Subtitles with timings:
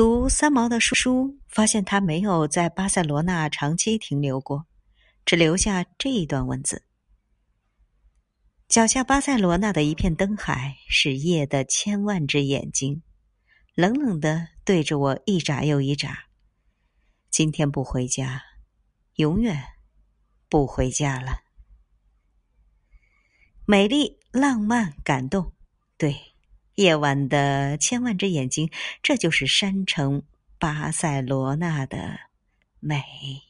[0.00, 4.64] 读三毛的书，发现他没有在巴塞罗那长期停留过，
[5.26, 6.86] 只留下这一段文字：
[8.66, 13.02] 脚下巴塞罗那的一片灯海，是夜的千万只眼睛，
[13.74, 16.30] 冷冷的对着我一眨又一眨。
[17.28, 18.42] 今天不回家，
[19.16, 19.62] 永远
[20.48, 21.42] 不回家了。
[23.66, 25.52] 美丽、浪漫、感动，
[25.98, 26.29] 对，
[26.80, 28.70] 夜晚的千万只眼睛，
[29.02, 30.22] 这就是山城
[30.58, 32.18] 巴塞罗那的
[32.80, 33.49] 美。